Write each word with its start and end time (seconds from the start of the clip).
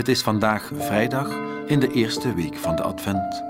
Het 0.00 0.08
is 0.08 0.22
vandaag 0.22 0.70
vrijdag 0.74 1.38
in 1.66 1.80
de 1.80 1.92
eerste 1.92 2.34
week 2.34 2.56
van 2.56 2.76
de 2.76 2.82
Advent. 2.82 3.42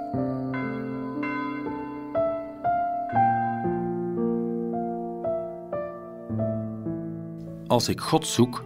Als 7.66 7.88
ik 7.88 8.00
God 8.00 8.26
zoek, 8.26 8.64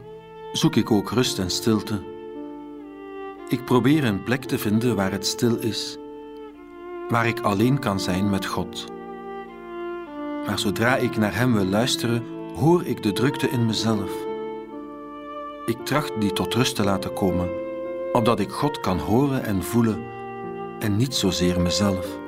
zoek 0.53 0.77
ik 0.77 0.91
ook 0.91 1.11
rust 1.11 1.39
en 1.39 1.51
stilte. 1.51 2.03
Ik 3.49 3.65
probeer 3.65 4.05
een 4.05 4.23
plek 4.23 4.45
te 4.45 4.59
vinden 4.59 4.97
waar 4.97 5.13
het 5.13 5.27
stil 5.27 5.57
is, 5.57 5.99
waar 7.09 7.27
ik 7.27 7.41
alleen 7.41 7.79
kan 7.79 8.01
zijn 8.01 8.31
met 8.31 8.47
God. 8.47 8.85
Maar 10.47 10.59
zodra 10.59 10.97
ik 10.97 11.17
naar 11.17 11.35
Hem 11.35 11.53
wil 11.53 11.67
luisteren, 11.67 12.23
hoor 12.55 12.85
ik 12.85 13.03
de 13.03 13.13
drukte 13.13 13.49
in 13.49 13.67
mezelf. 13.67 14.11
Ik 15.67 15.85
tracht 15.85 16.21
die 16.21 16.33
tot 16.33 16.55
rust 16.55 16.77
te 16.77 16.85
laten 16.85 17.13
komen, 17.13 17.64
opdat 18.17 18.41
ik 18.41 18.51
God 18.51 18.81
kan 18.81 18.99
horen 18.99 19.45
en 19.45 19.63
voelen 19.63 20.05
en 20.79 20.97
niet 20.97 21.15
zozeer 21.15 21.61
mezelf. 21.61 22.24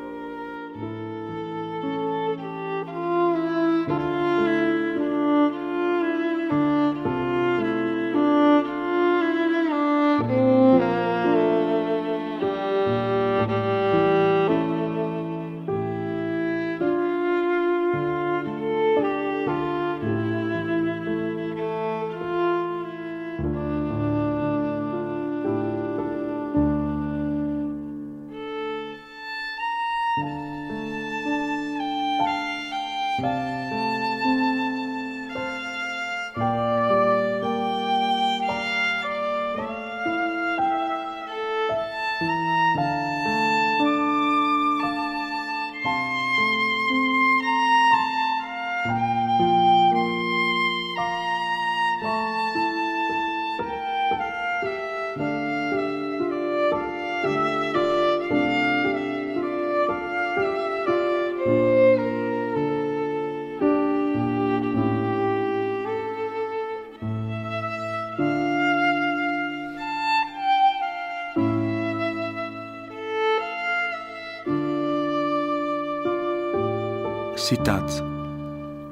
Citaat. 77.47 78.03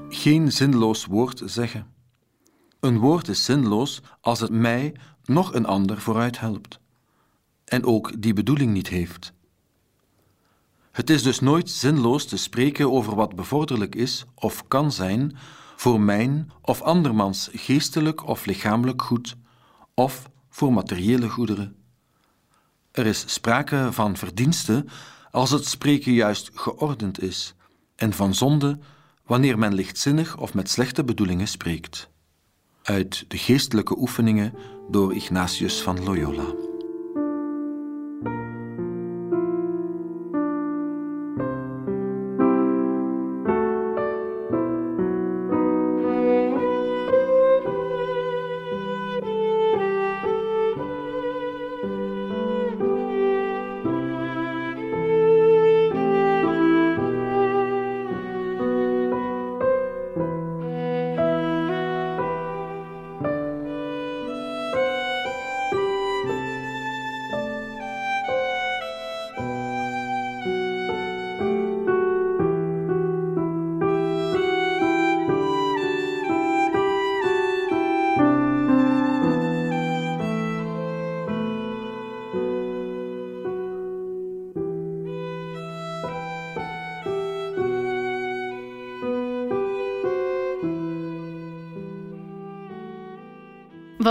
Geen 0.08 0.52
zinloos 0.52 1.04
woord 1.04 1.42
zeggen. 1.44 1.86
Een 2.80 2.98
woord 2.98 3.28
is 3.28 3.44
zinloos 3.44 4.00
als 4.20 4.40
het 4.40 4.50
mij 4.50 4.94
nog 5.24 5.54
een 5.54 5.66
ander 5.66 6.00
vooruit 6.00 6.40
helpt 6.40 6.80
en 7.64 7.84
ook 7.84 8.22
die 8.22 8.32
bedoeling 8.32 8.72
niet 8.72 8.88
heeft. 8.88 9.32
Het 10.92 11.10
is 11.10 11.22
dus 11.22 11.40
nooit 11.40 11.70
zinloos 11.70 12.26
te 12.26 12.36
spreken 12.36 12.92
over 12.92 13.14
wat 13.14 13.34
bevorderlijk 13.34 13.94
is 13.94 14.24
of 14.34 14.68
kan 14.68 14.92
zijn 14.92 15.36
voor 15.76 16.00
mijn 16.00 16.50
of 16.60 16.82
andermans 16.82 17.50
geestelijk 17.52 18.26
of 18.26 18.46
lichamelijk 18.46 19.02
goed 19.02 19.36
of 19.94 20.30
voor 20.48 20.72
materiële 20.72 21.28
goederen. 21.28 21.76
Er 22.90 23.06
is 23.06 23.24
sprake 23.26 23.88
van 23.90 24.16
verdienste 24.16 24.84
als 25.30 25.50
het 25.50 25.66
spreken 25.66 26.12
juist 26.12 26.50
geordend 26.54 27.22
is 27.22 27.54
en 27.96 28.12
van 28.12 28.34
zonde 28.34 28.78
wanneer 29.26 29.58
men 29.58 29.74
lichtzinnig 29.74 30.38
of 30.38 30.54
met 30.54 30.70
slechte 30.70 31.04
bedoelingen 31.04 31.48
spreekt. 31.48 32.10
Uit 32.82 33.24
de 33.28 33.38
geestelijke 33.38 33.98
oefeningen 33.98 34.54
door 34.90 35.14
Ignatius 35.14 35.82
van 35.82 36.04
Loyola. 36.04 36.73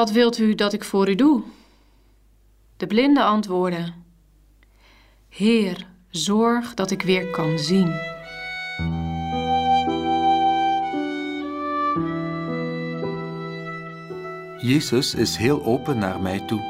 Wat 0.03 0.11
wilt 0.11 0.37
u 0.37 0.55
dat 0.55 0.73
ik 0.73 0.83
voor 0.83 1.09
u 1.09 1.15
doe? 1.15 1.41
De 2.77 2.87
blinde 2.87 3.23
antwoordde: 3.23 3.93
Heer, 5.29 5.87
zorg 6.09 6.73
dat 6.73 6.91
ik 6.91 7.01
weer 7.01 7.31
kan 7.31 7.59
zien. 7.59 7.93
Jezus 14.57 15.15
is 15.15 15.35
heel 15.35 15.63
open 15.63 15.97
naar 15.97 16.21
mij 16.21 16.39
toe. 16.39 16.61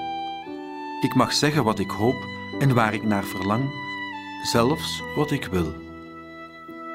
Ik 1.01 1.15
mag 1.15 1.33
zeggen 1.33 1.63
wat 1.63 1.79
ik 1.79 1.89
hoop 1.89 2.25
en 2.59 2.73
waar 2.73 2.94
ik 2.94 3.03
naar 3.03 3.23
verlang, 3.23 3.69
zelfs 4.44 5.01
wat 5.15 5.31
ik 5.31 5.45
wil. 5.45 5.73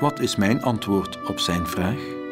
Wat 0.00 0.20
is 0.20 0.36
mijn 0.36 0.62
antwoord 0.62 1.26
op 1.26 1.38
zijn 1.38 1.66
vraag? 1.66 2.27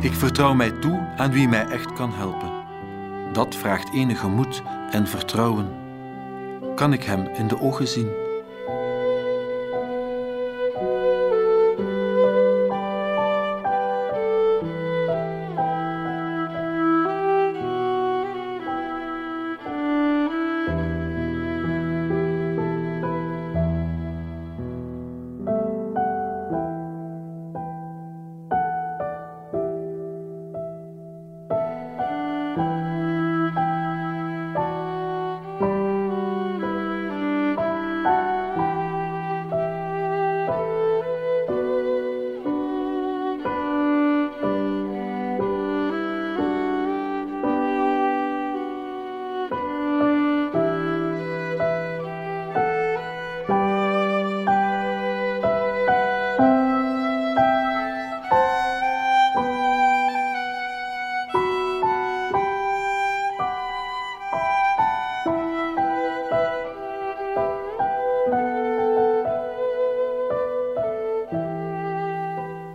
Ik 0.00 0.14
vertrouw 0.14 0.54
mij 0.54 0.70
toe 0.70 1.06
aan 1.16 1.32
wie 1.32 1.48
mij 1.48 1.66
echt 1.66 1.92
kan 1.92 2.12
helpen. 2.12 2.52
Dat 3.32 3.56
vraagt 3.56 3.92
enige 3.94 4.28
moed 4.28 4.62
en 4.90 5.06
vertrouwen. 5.06 5.68
kan 6.74 6.92
ik 6.92 7.02
Hem 7.02 7.26
in 7.26 7.48
de 7.48 7.60
ogen 7.60 7.88
zien. 7.88 8.19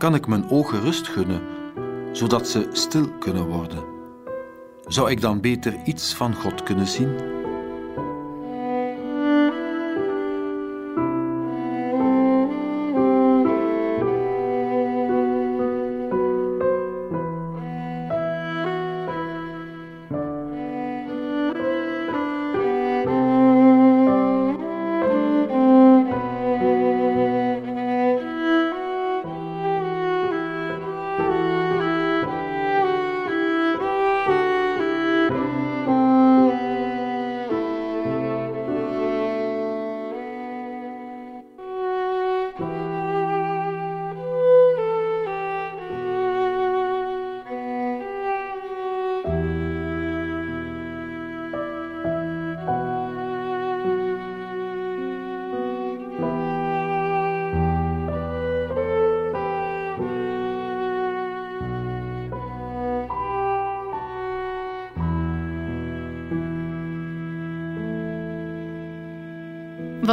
Kan 0.05 0.15
ik 0.15 0.27
mijn 0.27 0.49
ogen 0.49 0.81
rust 0.81 1.07
gunnen, 1.07 1.41
zodat 2.11 2.47
ze 2.47 2.69
stil 2.71 3.09
kunnen 3.19 3.47
worden? 3.47 3.83
Zou 4.87 5.11
ik 5.11 5.21
dan 5.21 5.41
beter 5.41 5.81
iets 5.85 6.13
van 6.13 6.35
God 6.35 6.63
kunnen 6.63 6.87
zien? 6.87 7.34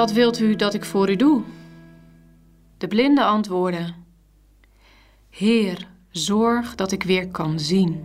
Wat 0.03 0.13
wilt 0.13 0.41
u 0.41 0.57
dat 0.57 0.75
ik 0.75 0.85
voor 0.85 1.11
u 1.11 1.17
doe? 1.17 1.43
De 2.79 2.87
blinde 2.87 3.25
antwoordde: 3.25 3.95
Heer, 5.31 5.89
zorg 6.11 6.75
dat 6.75 6.93
ik 6.93 7.03
weer 7.03 7.29
kan 7.29 7.61
zien. 7.61 8.05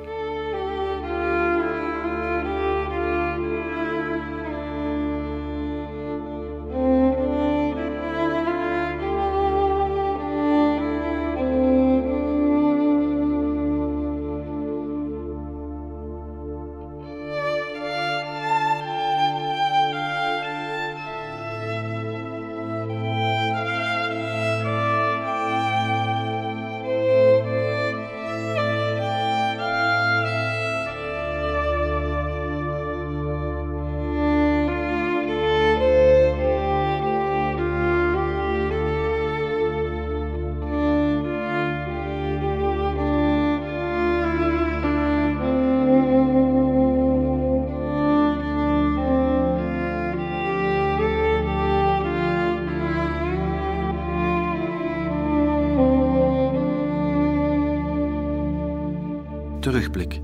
Terugblik. 59.91 60.21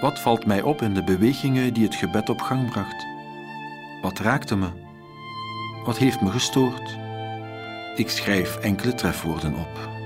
Wat 0.00 0.20
valt 0.20 0.46
mij 0.46 0.62
op 0.62 0.82
in 0.82 0.94
de 0.94 1.04
bewegingen 1.04 1.74
die 1.74 1.84
het 1.84 1.94
gebed 1.94 2.28
op 2.28 2.40
gang 2.40 2.70
bracht? 2.70 3.06
Wat 4.02 4.18
raakte 4.18 4.56
me? 4.56 4.68
Wat 5.84 5.98
heeft 5.98 6.20
me 6.20 6.30
gestoord? 6.30 6.98
Ik 7.96 8.10
schrijf 8.10 8.56
enkele 8.56 8.94
trefwoorden 8.94 9.54
op. 9.54 9.99